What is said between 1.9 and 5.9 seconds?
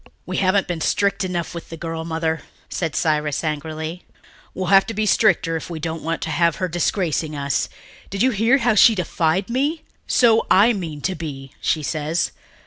Mother," said Cyrus angrily. "We'll have to be stricter if we